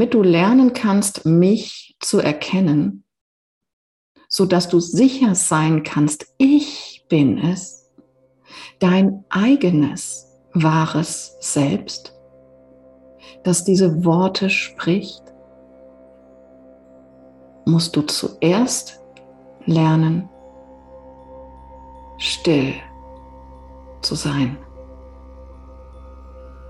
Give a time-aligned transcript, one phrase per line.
[0.00, 3.04] damit du lernen kannst, mich zu erkennen,
[4.28, 7.92] so dass du sicher sein kannst, ich bin es,
[8.78, 12.18] dein eigenes wahres Selbst,
[13.44, 15.22] das diese Worte spricht,
[17.66, 19.02] musst du zuerst
[19.66, 20.30] lernen,
[22.16, 22.72] still
[24.00, 24.56] zu sein.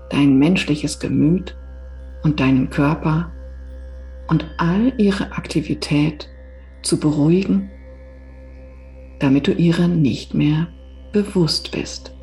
[0.09, 1.55] Dein menschliches Gemüt
[2.23, 3.31] und deinen Körper
[4.27, 6.29] und all ihre Aktivität
[6.81, 7.69] zu beruhigen,
[9.19, 10.67] damit du ihrer nicht mehr
[11.11, 12.13] bewusst bist.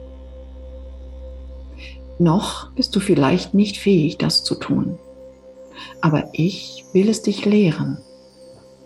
[2.19, 4.99] Noch bist du vielleicht nicht fähig, das zu tun,
[6.01, 7.99] aber ich will es dich lehren,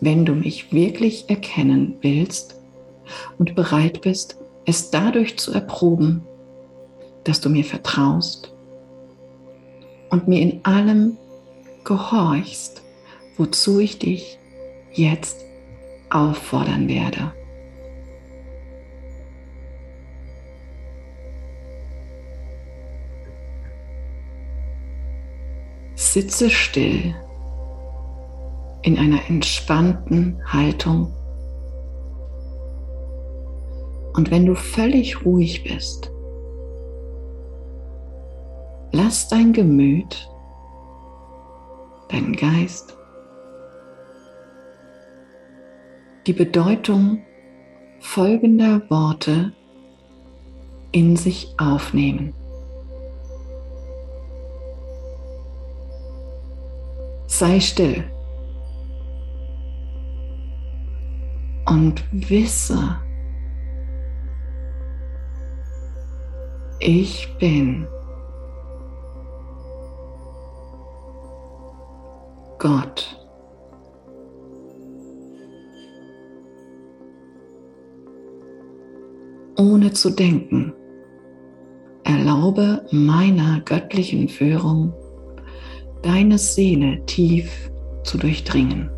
[0.00, 2.60] wenn du mich wirklich erkennen willst
[3.38, 6.22] und bereit bist, es dadurch zu erproben,
[7.24, 8.51] dass du mir vertraust
[10.12, 11.16] und mir in allem
[11.84, 12.82] gehorchst,
[13.38, 14.38] wozu ich dich
[14.92, 15.44] jetzt
[16.10, 17.32] auffordern werde.
[25.94, 27.14] Sitze still
[28.82, 31.10] in einer entspannten Haltung.
[34.14, 36.11] Und wenn du völlig ruhig bist,
[38.92, 40.28] lass dein Gemüt,
[42.10, 42.96] deinen Geist,
[46.26, 47.22] die Bedeutung
[48.00, 49.52] folgender Worte
[50.92, 52.34] in sich aufnehmen.
[57.26, 58.04] Sei still
[61.66, 62.96] und wisse,
[66.78, 67.86] ich bin
[72.62, 73.18] Gott.
[79.58, 80.72] Ohne zu denken,
[82.04, 84.92] erlaube meiner göttlichen Führung,
[86.02, 87.50] deine Seele tief
[88.04, 88.88] zu durchdringen.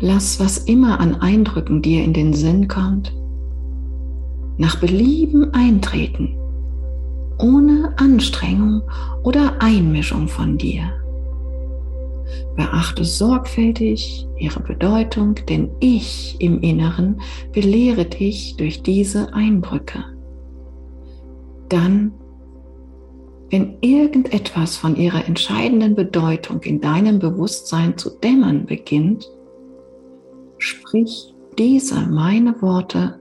[0.00, 3.14] Lass, was immer an Eindrücken dir in den Sinn kommt,
[4.58, 6.36] nach Belieben eintreten,
[7.42, 8.82] ohne Anstrengung
[9.22, 10.92] oder Einmischung von dir.
[12.56, 17.20] Beachte sorgfältig ihre Bedeutung, denn ich im Inneren
[17.52, 20.04] belehre dich durch diese Eindrücke.
[21.68, 22.12] Dann,
[23.50, 29.30] wenn irgendetwas von ihrer entscheidenden Bedeutung in deinem Bewusstsein zu dämmern beginnt,
[30.58, 33.18] sprich diese meine Worte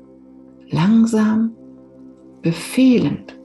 [0.70, 1.52] langsam,
[2.42, 3.41] befehlend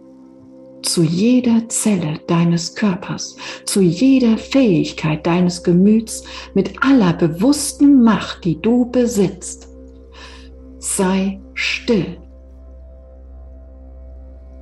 [0.86, 6.24] zu jeder Zelle deines Körpers, zu jeder Fähigkeit deines Gemüts
[6.54, 9.68] mit aller bewussten Macht, die du besitzt.
[10.78, 12.18] Sei still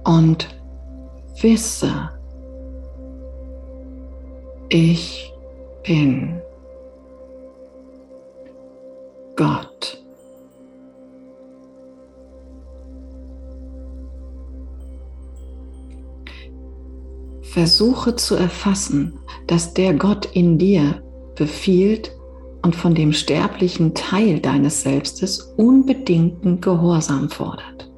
[0.04, 0.48] und
[1.40, 2.10] wisse,
[4.70, 5.32] ich
[5.86, 6.40] bin
[9.36, 10.03] Gott.
[17.54, 21.04] Versuche zu erfassen, dass der Gott in dir
[21.36, 22.10] befiehlt
[22.62, 27.88] und von dem sterblichen Teil deines Selbstes unbedingten Gehorsam fordert.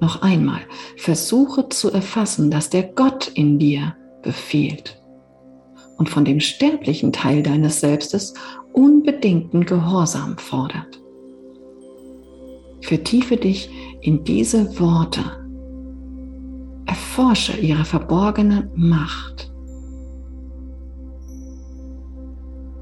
[0.00, 0.62] Noch einmal,
[0.96, 5.00] versuche zu erfassen, dass der Gott in dir befiehlt
[5.96, 8.34] und von dem sterblichen Teil deines Selbstes
[8.72, 11.00] unbedingten Gehorsam fordert.
[12.80, 13.70] Vertiefe dich
[14.00, 15.41] in diese Worte.
[16.86, 19.52] Erforsche ihre verborgene Macht.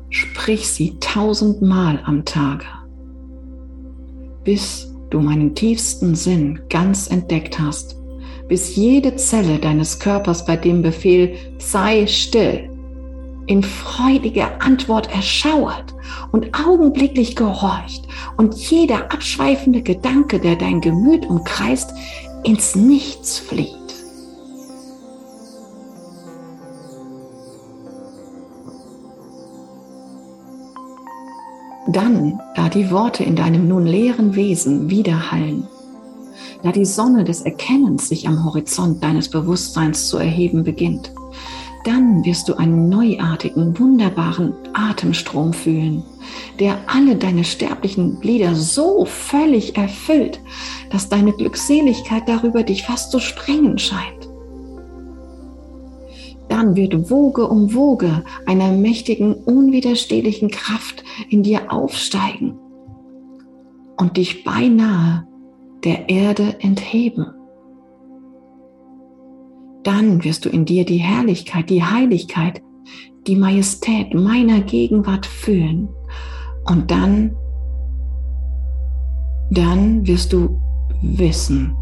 [0.08, 2.66] Sprich sie tausendmal am Tage,
[4.44, 7.96] bis du meinen tiefsten Sinn ganz entdeckt hast,
[8.48, 12.70] bis jede Zelle deines Körpers bei dem Befehl sei still
[13.50, 15.92] in freudiger Antwort erschauert
[16.30, 18.06] und augenblicklich gehorcht
[18.36, 21.92] und jeder abschweifende Gedanke, der dein Gemüt umkreist,
[22.44, 23.79] ins Nichts flieht.
[31.92, 35.66] Dann, da die Worte in deinem nun leeren Wesen widerhallen,
[36.62, 41.10] da die Sonne des Erkennens sich am Horizont deines Bewusstseins zu erheben beginnt,
[41.84, 46.04] dann wirst du einen neuartigen, wunderbaren Atemstrom fühlen,
[46.60, 50.40] der alle deine sterblichen Glieder so völlig erfüllt,
[50.90, 54.19] dass deine Glückseligkeit darüber dich fast zu sprengen scheint.
[56.60, 62.58] Dann wird Woge um Woge einer mächtigen, unwiderstehlichen Kraft in dir aufsteigen
[63.96, 65.26] und dich beinahe
[65.84, 67.24] der Erde entheben.
[69.84, 72.60] Dann wirst du in dir die Herrlichkeit, die Heiligkeit,
[73.26, 75.88] die Majestät meiner Gegenwart fühlen.
[76.66, 77.34] Und dann,
[79.50, 80.60] dann wirst du
[81.00, 81.74] wissen,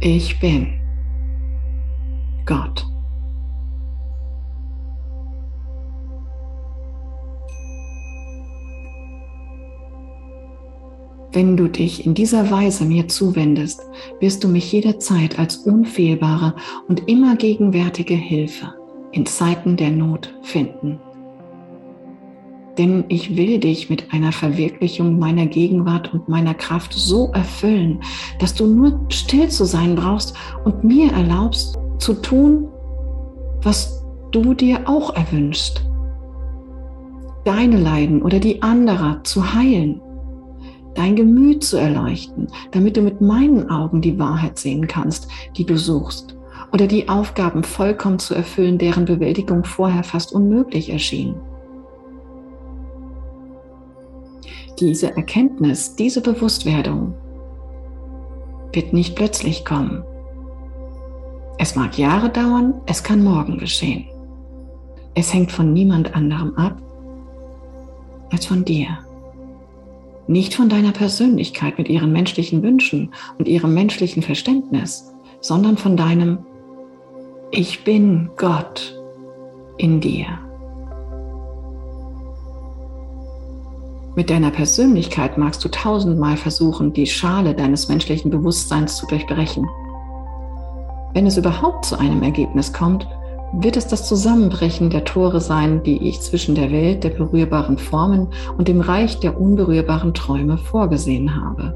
[0.00, 0.81] ich bin
[2.46, 2.86] Gott.
[11.34, 13.80] Wenn du dich in dieser Weise mir zuwendest,
[14.20, 16.54] wirst du mich jederzeit als unfehlbare
[16.88, 18.74] und immer gegenwärtige Hilfe
[19.12, 21.00] in Zeiten der Not finden.
[22.78, 28.00] Denn ich will dich mit einer Verwirklichung meiner Gegenwart und meiner Kraft so erfüllen,
[28.38, 30.34] dass du nur still zu sein brauchst
[30.64, 32.68] und mir erlaubst zu tun,
[33.62, 35.84] was du dir auch erwünschst.
[37.44, 40.00] Deine Leiden oder die anderer zu heilen
[40.94, 45.76] dein Gemüt zu erleuchten, damit du mit meinen Augen die Wahrheit sehen kannst, die du
[45.76, 46.36] suchst,
[46.72, 51.34] oder die Aufgaben vollkommen zu erfüllen, deren Bewältigung vorher fast unmöglich erschien.
[54.82, 57.14] Diese Erkenntnis, diese Bewusstwerdung
[58.72, 60.02] wird nicht plötzlich kommen.
[61.56, 64.06] Es mag Jahre dauern, es kann morgen geschehen.
[65.14, 66.82] Es hängt von niemand anderem ab
[68.32, 68.98] als von dir
[70.26, 76.38] nicht von deiner Persönlichkeit mit ihren menschlichen Wünschen und ihrem menschlichen Verständnis, sondern von deinem
[77.52, 78.98] Ich bin Gott
[79.78, 80.26] in dir.
[84.14, 89.66] Mit deiner Persönlichkeit magst du tausendmal versuchen, die Schale deines menschlichen Bewusstseins zu durchbrechen.
[91.14, 93.06] Wenn es überhaupt zu einem Ergebnis kommt,
[93.54, 98.28] wird es das Zusammenbrechen der Tore sein, die ich zwischen der Welt der berührbaren Formen
[98.58, 101.74] und dem Reich der unberührbaren Träume vorgesehen habe.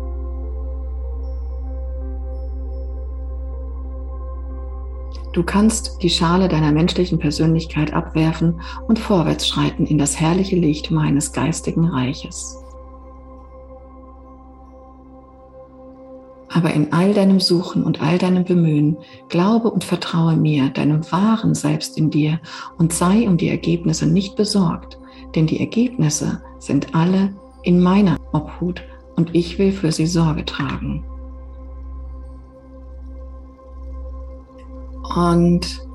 [5.36, 10.90] Du kannst die Schale deiner menschlichen Persönlichkeit abwerfen und vorwärts schreiten in das herrliche Licht
[10.90, 12.56] meines geistigen Reiches.
[16.48, 18.96] Aber in all deinem Suchen und all deinem Bemühen,
[19.28, 22.40] glaube und vertraue mir, deinem wahren Selbst in dir
[22.78, 24.98] und sei um die Ergebnisse nicht besorgt,
[25.34, 28.82] denn die Ergebnisse sind alle in meiner Obhut
[29.16, 31.04] und ich will für sie Sorge tragen.
[35.14, 35.86] Und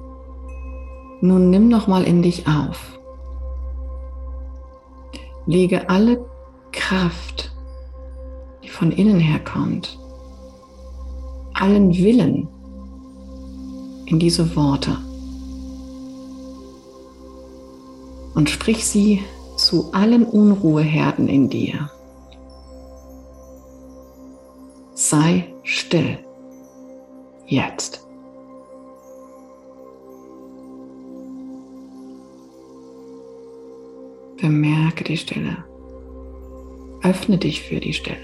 [1.21, 2.99] nun nimm noch mal in dich auf.
[5.45, 6.23] Lege alle
[6.71, 7.51] Kraft,
[8.63, 9.99] die von innen herkommt,
[11.53, 12.47] allen Willen
[14.05, 14.97] in diese Worte
[18.35, 19.21] und sprich sie
[19.55, 21.91] zu allen Unruheherden in dir.
[24.93, 26.19] Sei still.
[27.45, 28.00] Jetzt.
[34.41, 35.63] Bemerke die Stille.
[37.03, 38.17] Öffne dich für die Stille.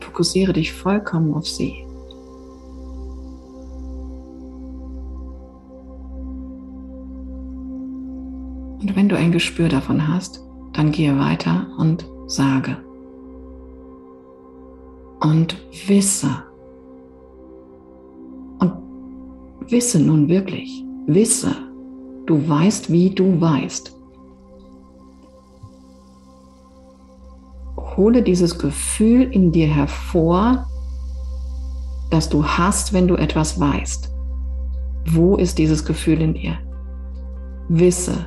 [0.00, 1.84] Fokussiere dich vollkommen auf sie.
[8.80, 10.42] Und wenn du ein Gespür davon hast,
[10.72, 12.78] dann gehe weiter und sage.
[15.20, 16.42] Und wisse.
[18.60, 18.72] Und
[19.68, 21.54] wisse nun wirklich, wisse,
[22.24, 23.93] du weißt, wie du weißt.
[27.96, 30.66] Hole dieses Gefühl in dir hervor,
[32.10, 34.10] das du hast, wenn du etwas weißt.
[35.10, 36.56] Wo ist dieses Gefühl in dir?
[37.68, 38.26] Wisse.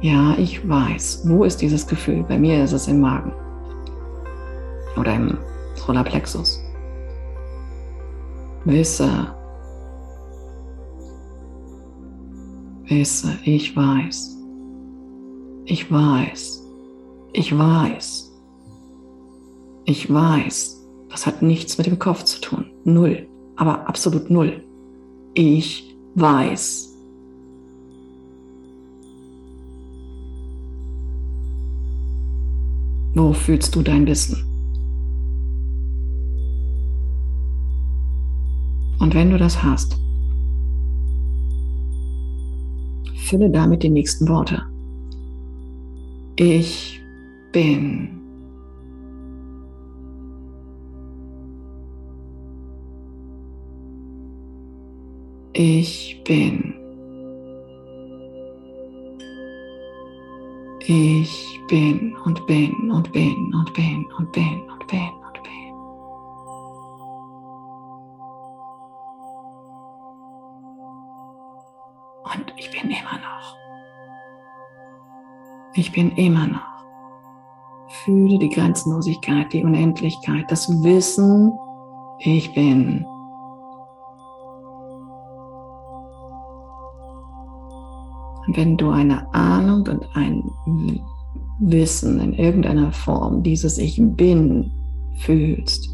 [0.00, 1.24] Ja, ich weiß.
[1.26, 2.24] Wo ist dieses Gefühl?
[2.28, 3.32] Bei mir ist es im Magen
[4.96, 5.38] oder im
[5.74, 6.60] Solarplexus.
[8.64, 9.34] Wisse.
[12.84, 14.36] Wisse, ich weiß.
[15.64, 16.63] Ich weiß.
[17.36, 18.32] Ich weiß.
[19.86, 20.80] Ich weiß.
[21.10, 22.66] Das hat nichts mit dem Kopf zu tun.
[22.84, 23.26] Null.
[23.56, 24.62] Aber absolut null.
[25.34, 26.94] Ich weiß.
[33.14, 34.44] Wo fühlst du dein Wissen?
[39.00, 39.96] Und wenn du das hast,
[43.16, 44.62] fülle damit die nächsten Worte.
[46.36, 47.03] Ich
[47.54, 48.20] bin.
[55.52, 56.74] Ich bin.
[60.86, 65.74] Ich bin und bin und bin und bin und bin und bin und bin.
[72.24, 73.56] Und ich bin immer noch.
[75.74, 76.73] Ich bin immer noch.
[78.04, 81.52] Fühle die Grenzenlosigkeit, die Unendlichkeit, das Wissen,
[82.18, 83.04] ich bin.
[88.46, 90.42] Und wenn du eine Ahnung und ein
[91.60, 94.70] Wissen in irgendeiner Form, dieses Ich bin,
[95.20, 95.88] fühlst,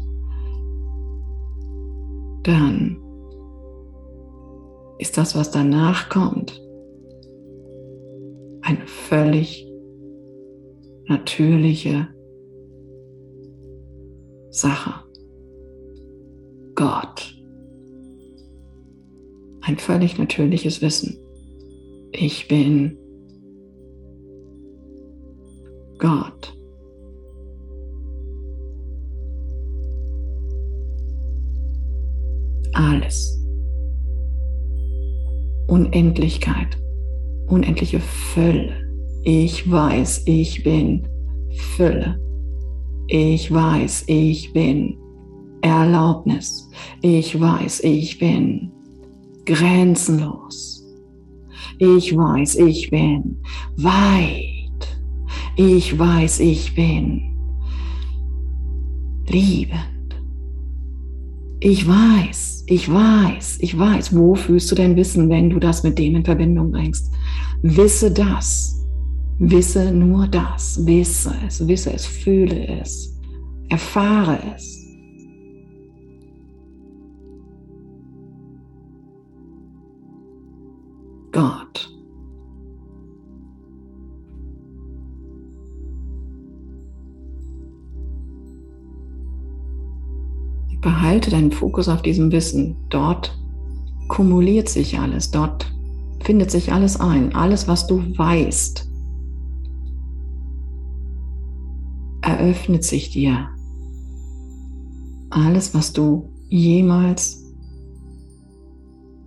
[2.43, 2.97] dann
[4.97, 6.61] ist das, was danach kommt,
[8.63, 9.70] eine völlig
[11.11, 12.07] natürliche
[14.49, 14.93] Sache.
[16.73, 17.35] Gott.
[19.61, 21.17] Ein völlig natürliches Wissen.
[22.13, 22.97] Ich bin
[25.97, 26.57] Gott.
[32.73, 33.37] Alles.
[35.67, 36.77] Unendlichkeit,
[37.47, 38.80] unendliche Fülle.
[39.23, 41.07] Ich weiß, ich bin
[41.75, 42.19] Fülle.
[43.07, 44.97] Ich weiß, ich bin
[45.61, 46.69] Erlaubnis.
[47.01, 48.71] Ich weiß, ich bin
[49.45, 50.83] grenzenlos.
[51.77, 53.37] Ich weiß, ich bin
[53.77, 54.87] weit.
[55.55, 57.21] Ich weiß, ich bin
[59.27, 59.81] liebend.
[61.59, 64.15] Ich weiß, ich weiß, ich weiß.
[64.15, 67.11] Wo fühlst du dein Wissen, wenn du das mit dem in Verbindung bringst?
[67.61, 68.80] Wisse das.
[69.43, 70.85] Wisse nur das.
[70.85, 73.19] Wisse es, wisse es, fühle es,
[73.69, 74.77] erfahre es.
[81.31, 81.89] Gott.
[90.81, 92.75] Behalte deinen Fokus auf diesem Wissen.
[92.89, 93.35] Dort
[94.07, 95.65] kumuliert sich alles, dort
[96.19, 97.33] findet sich alles ein.
[97.33, 98.90] Alles, was du weißt,
[102.21, 103.49] eröffnet sich dir.
[105.29, 107.43] Alles, was du jemals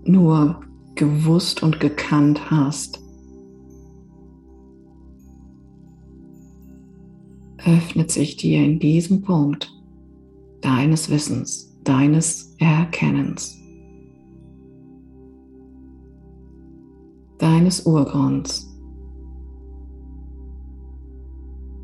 [0.04, 0.60] nur
[0.94, 3.00] gewusst und gekannt hast,
[7.64, 9.72] öffnet sich dir in diesem Punkt
[10.60, 13.58] deines Wissens, deines Erkennens,
[17.38, 18.73] deines Urgrunds,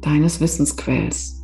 [0.00, 1.36] deines Wissensquells.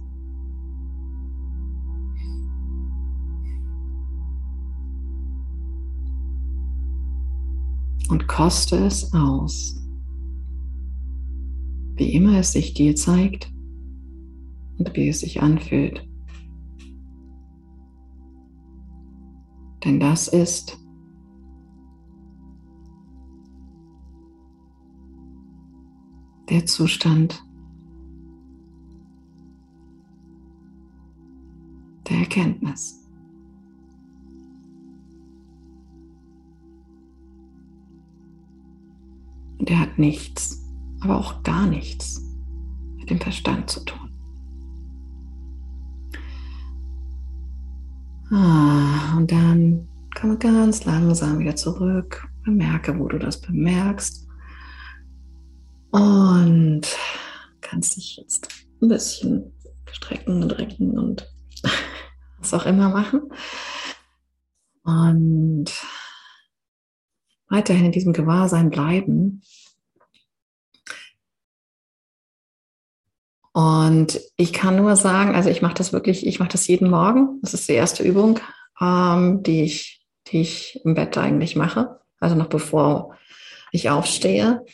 [8.09, 9.83] Und koste es aus,
[11.97, 13.53] wie immer es sich dir zeigt
[14.79, 16.07] und wie es sich anfühlt.
[19.85, 20.79] Denn das ist
[26.51, 27.43] der Zustand
[32.37, 33.03] Erkenntnis.
[39.59, 40.63] Und er hat nichts,
[41.01, 42.23] aber auch gar nichts
[42.99, 44.11] mit dem Verstand zu tun.
[48.31, 52.29] Ah, und dann komme ganz langsam wieder zurück.
[52.45, 54.29] Bemerke, wo du das bemerkst.
[55.91, 56.83] Und
[57.63, 58.49] kannst dich jetzt
[58.83, 59.53] ein bisschen
[59.91, 61.27] strecken und recken und
[62.47, 63.33] was auch immer machen.
[64.85, 65.67] Und
[67.49, 69.43] weiterhin in diesem Gewahrsein bleiben.
[73.53, 77.41] Und ich kann nur sagen, also ich mache das wirklich, ich mache das jeden Morgen.
[77.43, 78.39] Das ist die erste Übung,
[78.81, 82.01] ähm, die, ich, die ich im Bett eigentlich mache.
[82.21, 83.17] Also noch bevor
[83.73, 84.65] ich aufstehe,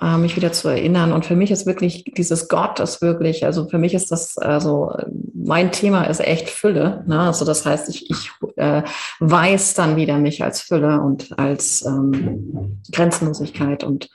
[0.00, 1.12] äh, mich wieder zu erinnern.
[1.12, 4.92] Und für mich ist wirklich dieses Gott ist wirklich, also für mich ist das, also
[5.34, 7.04] mein Thema ist echt Fülle.
[7.06, 7.20] Ne?
[7.20, 8.82] Also das heißt, ich, ich äh,
[9.20, 14.08] weiß dann wieder mich als Fülle und als ähm, Grenzenlosigkeit und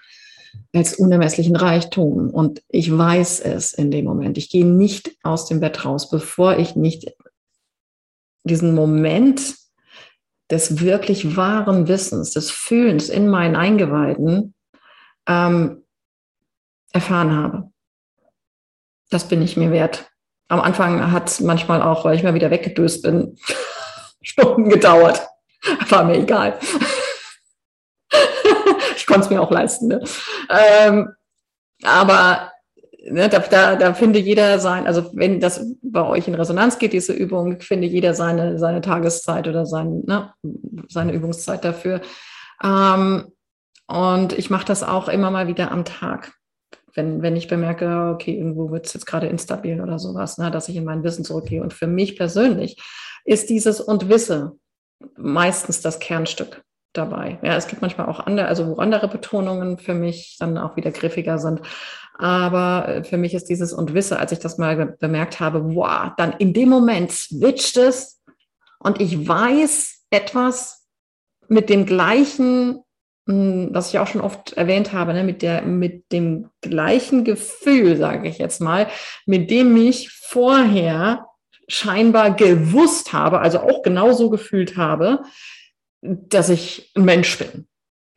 [0.74, 2.29] als unermesslichen Reichtum.
[2.29, 4.38] Und ich weiß es in dem Moment.
[4.38, 7.13] Ich gehe nicht aus dem Bett raus, bevor ich nicht
[8.43, 9.55] diesen Moment
[10.50, 14.53] des wirklich wahren Wissens, des Fühlens in meinen Eingeweiden
[15.27, 15.84] ähm,
[16.93, 17.72] erfahren habe.
[19.10, 20.10] Das bin ich mir wert.
[20.50, 23.38] Am Anfang hat es manchmal auch, weil ich mal wieder weggedöst bin,
[24.22, 25.27] Stunden gedauert.
[25.89, 26.60] War mir egal.
[29.07, 29.88] konnte es mir auch leisten.
[29.88, 30.03] Ne?
[30.50, 31.10] Ähm,
[31.84, 32.51] aber
[33.10, 36.93] ne, da, da, da finde jeder sein, also wenn das bei euch in Resonanz geht,
[36.93, 40.34] diese Übung, finde jeder seine, seine Tageszeit oder sein, ne,
[40.89, 42.01] seine Übungszeit dafür.
[42.63, 43.31] Ähm,
[43.88, 46.34] und ich mache das auch immer mal wieder am Tag.
[46.94, 50.67] Wenn, wenn ich bemerke, okay, irgendwo wird es jetzt gerade instabil oder sowas, ne, dass
[50.67, 51.62] ich in mein Wissen zurückgehe.
[51.62, 52.82] Und für mich persönlich
[53.24, 54.53] ist dieses und Wisse
[55.15, 56.63] meistens das Kernstück
[56.94, 57.39] dabei.
[57.44, 60.91] Ja, es gibt manchmal auch andere, also wo andere Betonungen für mich dann auch wieder
[60.91, 61.62] griffiger sind.
[62.17, 66.12] Aber äh, für mich ist dieses und Wisse, als ich das mal bemerkt habe, wow,
[66.17, 68.22] dann in dem Moment switcht es
[68.79, 70.88] und ich weiß etwas
[71.48, 72.82] mit dem gleichen,
[73.27, 78.29] was ich auch schon oft erwähnt habe, ne, mit, der, mit dem gleichen Gefühl, sage
[78.29, 78.88] ich jetzt mal,
[79.25, 81.27] mit dem ich vorher
[81.67, 85.24] scheinbar gewusst habe, also auch genauso gefühlt habe,
[86.01, 87.67] dass ich ein Mensch bin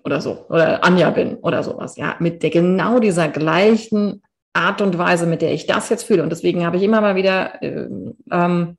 [0.04, 4.96] oder so, oder Anja bin oder sowas, ja, mit der genau dieser gleichen Art und
[4.96, 6.22] Weise, mit der ich das jetzt fühle.
[6.22, 7.88] Und deswegen habe ich immer mal wieder, äh,
[8.30, 8.76] ähm,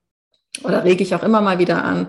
[0.64, 2.08] oder rege ich auch immer mal wieder an,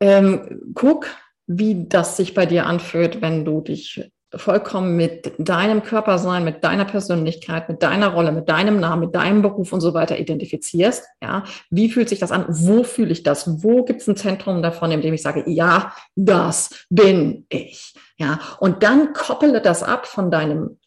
[0.00, 1.06] ähm, guck,
[1.48, 6.84] wie das sich bei dir anfühlt, wenn du dich vollkommen mit deinem Körpersein, mit deiner
[6.84, 11.06] Persönlichkeit, mit deiner Rolle, mit deinem Namen, mit deinem Beruf und so weiter identifizierst.
[11.22, 12.44] Ja, wie fühlt sich das an?
[12.48, 13.62] Wo fühle ich das?
[13.62, 17.94] Wo gibt es ein Zentrum davon, in dem ich sage, ja, das bin ich.
[18.18, 20.78] Ja, und dann koppele das ab von deinem,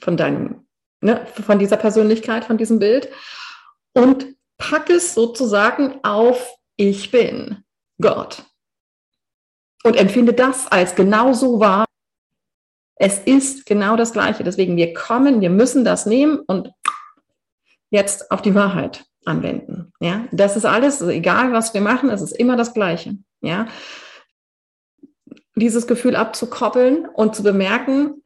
[0.00, 0.66] von deinem,
[1.00, 3.08] ne, von dieser Persönlichkeit, von diesem Bild
[3.94, 4.26] und
[4.58, 7.64] pack es sozusagen auf ich bin
[8.00, 8.44] Gott.
[9.86, 11.84] Und empfinde das als genauso wahr,
[12.96, 14.42] es ist genau das Gleiche.
[14.42, 16.72] Deswegen, wir kommen, wir müssen das nehmen und
[17.90, 19.92] jetzt auf die Wahrheit anwenden.
[20.00, 23.16] Ja, das ist alles, egal was wir machen, es ist immer das Gleiche.
[23.42, 23.68] Ja,
[25.54, 28.22] dieses Gefühl abzukoppeln und zu bemerken,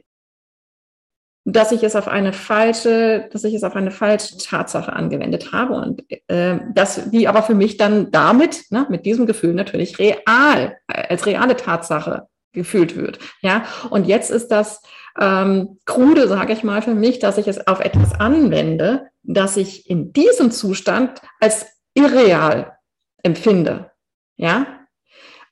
[1.45, 5.75] dass ich es auf eine falsche, dass ich es auf eine falsche Tatsache angewendet habe
[5.75, 10.77] und äh, dass die aber für mich dann damit, ne, mit diesem Gefühl natürlich real,
[10.87, 13.19] als reale Tatsache gefühlt wird.
[13.41, 14.83] Ja, und jetzt ist das
[15.19, 19.89] ähm, krude, sage ich mal, für mich, dass ich es auf etwas anwende, das ich
[19.89, 22.77] in diesem Zustand als irreal
[23.23, 23.91] empfinde.
[24.37, 24.67] Ja,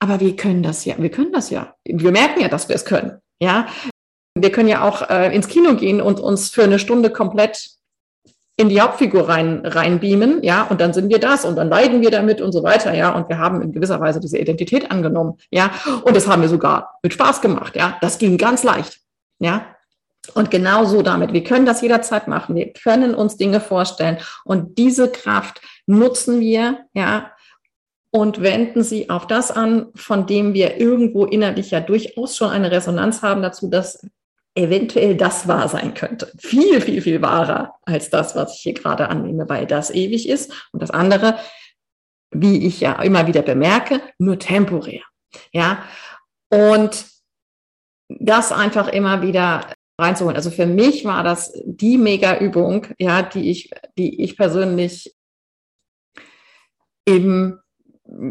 [0.01, 1.75] aber wir können das ja, wir können das ja.
[1.85, 3.19] Wir merken ja, dass wir es können.
[3.41, 3.67] Ja,
[4.43, 7.71] wir können ja auch äh, ins Kino gehen und uns für eine Stunde komplett
[8.57, 12.11] in die Hauptfigur rein, reinbeamen, ja, und dann sind wir das und dann leiden wir
[12.11, 15.71] damit und so weiter, ja, und wir haben in gewisser Weise diese Identität angenommen, ja,
[16.03, 18.99] und das haben wir sogar mit Spaß gemacht, ja, das ging ganz leicht,
[19.39, 19.65] ja,
[20.35, 21.33] und genauso damit.
[21.33, 22.55] Wir können das jederzeit machen.
[22.55, 24.19] Wir können uns Dinge vorstellen.
[24.45, 27.33] Und diese Kraft nutzen wir, ja,
[28.11, 32.71] und wenden sie auf das an, von dem wir irgendwo innerlich ja durchaus schon eine
[32.71, 34.07] Resonanz haben dazu, dass
[34.59, 36.31] eventuell das wahr sein könnte.
[36.39, 40.53] Viel, viel, viel wahrer als das, was ich hier gerade annehme, weil das ewig ist
[40.73, 41.39] und das andere,
[42.31, 45.03] wie ich ja immer wieder bemerke, nur temporär.
[45.53, 45.85] Ja,
[46.51, 47.07] und
[48.09, 50.37] das einfach immer wieder reinzuholen.
[50.37, 55.15] Also für mich war das die Mega-Übung, ja, die ich, die ich persönlich
[57.07, 57.61] eben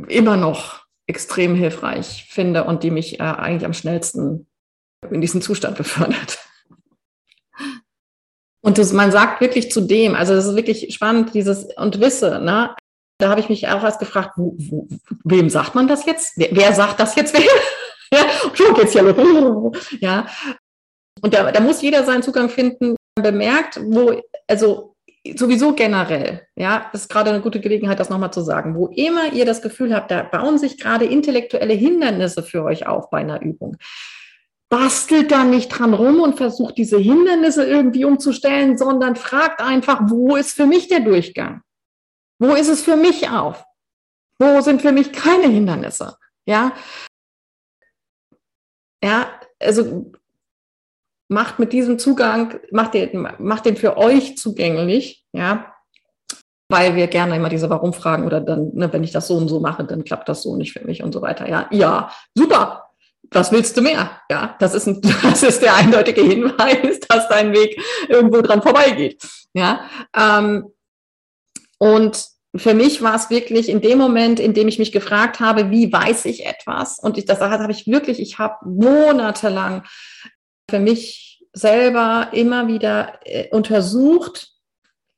[0.08, 4.47] immer noch extrem hilfreich finde und die mich äh, eigentlich am schnellsten
[5.12, 6.40] in diesen Zustand befördert.
[8.62, 12.40] Und das, man sagt wirklich zu dem, also das ist wirklich spannend, dieses und wisse,
[12.40, 12.76] ne?
[13.20, 14.88] Da habe ich mich auch erst gefragt, wo, wo,
[15.24, 16.34] wem sagt man das jetzt?
[16.36, 17.48] Wer, wer sagt das jetzt wem?
[18.12, 19.04] ja, geht's ja.
[20.00, 20.28] Ja.
[21.22, 24.96] Und da, da muss jeder seinen Zugang finden, bemerkt, wo, also
[25.36, 28.76] sowieso generell, ja, das ist gerade eine gute Gelegenheit, das nochmal zu sagen.
[28.76, 33.10] Wo immer ihr das Gefühl habt, da bauen sich gerade intellektuelle Hindernisse für euch auf
[33.10, 33.78] bei einer Übung
[34.70, 40.36] bastelt da nicht dran rum und versucht diese Hindernisse irgendwie umzustellen, sondern fragt einfach, wo
[40.36, 41.62] ist für mich der Durchgang?
[42.40, 43.64] Wo ist es für mich auf?
[44.40, 46.18] Wo sind für mich keine Hindernisse?
[46.46, 46.74] Ja,
[49.04, 49.28] ja,
[49.60, 50.12] also
[51.30, 55.74] macht mit diesem Zugang, macht den, macht den für euch zugänglich, ja,
[56.70, 59.60] weil wir gerne immer diese Warum-Fragen oder dann, ne, wenn ich das so und so
[59.60, 61.48] mache, dann klappt das so nicht für mich und so weiter.
[61.48, 62.87] Ja, ja, super,
[63.32, 64.22] was willst du mehr?
[64.30, 69.22] Ja, das ist, ein, das ist der eindeutige Hinweis, dass dein Weg irgendwo dran vorbeigeht.
[69.54, 69.82] Ja,
[70.16, 70.72] ähm,
[71.80, 75.70] und für mich war es wirklich in dem Moment, in dem ich mich gefragt habe,
[75.70, 77.00] wie weiß ich etwas?
[77.00, 79.84] Und ich, das habe ich wirklich, ich habe monatelang
[80.70, 84.52] für mich selber immer wieder äh, untersucht,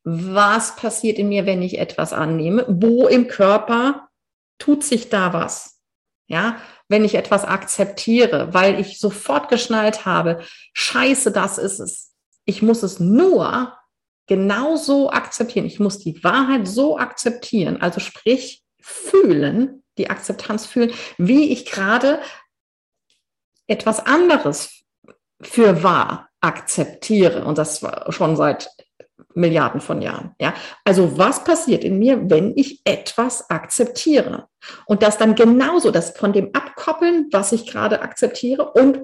[0.04, 4.08] was passiert in mir, wenn ich etwas annehme, wo im Körper
[4.58, 5.69] tut sich da was?
[6.30, 10.40] Ja, wenn ich etwas akzeptiere, weil ich sofort geschnallt habe,
[10.74, 12.12] scheiße, das ist es.
[12.44, 13.76] Ich muss es nur
[14.28, 15.66] genauso akzeptieren.
[15.66, 22.20] Ich muss die Wahrheit so akzeptieren, also sprich fühlen, die Akzeptanz fühlen, wie ich gerade
[23.66, 24.84] etwas anderes
[25.42, 27.44] für wahr akzeptiere.
[27.44, 28.70] Und das war schon seit
[29.34, 30.34] Milliarden von Jahren.
[30.40, 34.48] Ja, also was passiert in mir, wenn ich etwas akzeptiere
[34.86, 39.00] und das dann genauso, das von dem abkoppeln, was ich gerade akzeptiere und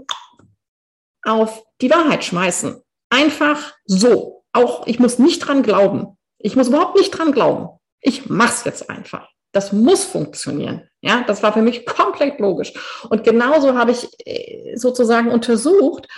[1.25, 2.81] auf die Wahrheit schmeißen.
[3.11, 4.45] Einfach so.
[4.53, 6.17] Auch ich muss nicht dran glauben.
[6.39, 7.69] Ich muss überhaupt nicht dran glauben.
[8.01, 9.29] Ich mach's jetzt einfach.
[9.53, 10.89] Das muss funktionieren.
[11.01, 12.73] Ja, das war für mich komplett logisch.
[13.09, 16.09] Und genauso habe ich äh, sozusagen untersucht,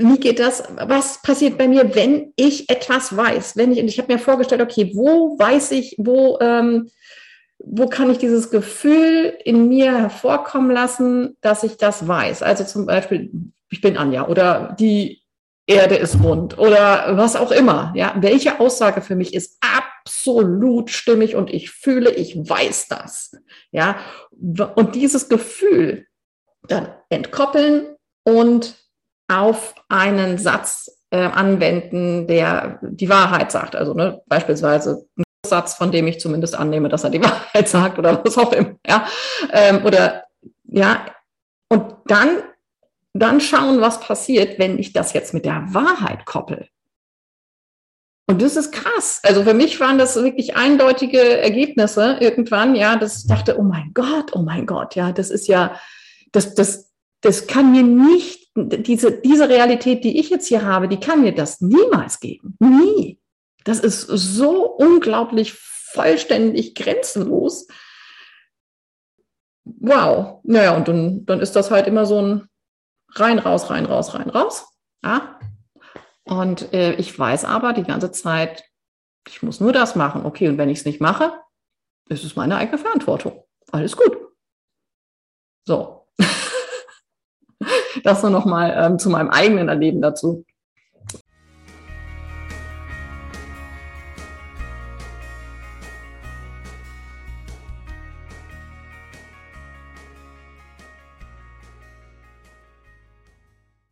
[0.00, 0.64] wie geht das?
[0.76, 3.56] Was passiert bei mir, wenn ich etwas weiß?
[3.56, 6.90] Wenn ich, und ich habe mir vorgestellt, okay, wo weiß ich, wo, ähm,
[7.58, 12.42] wo kann ich dieses Gefühl in mir hervorkommen lassen, dass ich das weiß?
[12.42, 13.30] Also zum Beispiel,
[13.70, 15.22] ich bin Anja oder die
[15.66, 17.92] Erde ist rund oder was auch immer.
[17.94, 23.36] Ja, welche Aussage für mich ist absolut stimmig und ich fühle, ich weiß das.
[23.70, 23.98] Ja,
[24.30, 26.06] und dieses Gefühl
[26.66, 28.76] dann entkoppeln und
[29.28, 33.76] auf einen Satz äh, anwenden, der die Wahrheit sagt.
[33.76, 37.98] Also ne, beispielsweise ein Satz, von dem ich zumindest annehme, dass er die Wahrheit sagt
[37.98, 38.76] oder was auch immer.
[38.86, 39.06] Ja?
[39.52, 40.24] Ähm, oder
[40.64, 41.06] ja,
[41.68, 42.42] und dann,
[43.12, 46.68] dann schauen, was passiert, wenn ich das jetzt mit der Wahrheit koppel.
[48.26, 49.20] Und das ist krass.
[49.22, 53.92] Also für mich waren das wirklich eindeutige Ergebnisse irgendwann, ja, dass ich dachte, oh mein
[53.94, 55.80] Gott, oh mein Gott, ja, das ist ja,
[56.32, 56.90] das, das,
[57.22, 61.32] das kann mir nicht diese, diese Realität, die ich jetzt hier habe, die kann mir
[61.34, 62.56] das niemals geben.
[62.58, 63.20] Nie.
[63.64, 67.66] Das ist so unglaublich vollständig grenzenlos.
[69.64, 70.40] Wow.
[70.44, 72.48] Naja, und dann, dann ist das halt immer so ein
[73.14, 74.66] rein, raus, rein, raus, rein, raus.
[75.04, 75.38] Ja.
[76.24, 78.64] Und äh, ich weiß aber die ganze Zeit,
[79.26, 80.24] ich muss nur das machen.
[80.26, 81.32] Okay, und wenn ich es nicht mache,
[82.08, 83.44] ist es meine eigene Verantwortung.
[83.70, 84.16] Alles gut.
[85.64, 86.06] So.
[88.04, 90.44] Das nur noch mal ähm, zu meinem eigenen Erleben dazu.